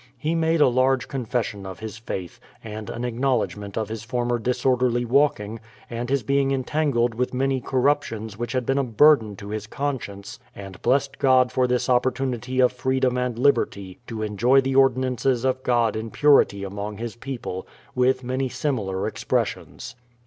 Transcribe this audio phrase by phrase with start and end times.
[0.17, 4.65] He made a large confession of his faith, and an acknowledgment of his former dis
[4.65, 5.59] orderly walking,
[5.91, 9.67] and his being entangled with many cor ruptions which had been a burden to his
[9.67, 15.45] conscience and blessed God for this opportunity of freedom and liberty to enjoy the ordinances
[15.45, 19.93] of God in purity among His people, with many similar expressions.